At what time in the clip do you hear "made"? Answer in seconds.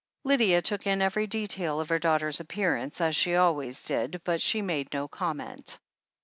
4.63-4.91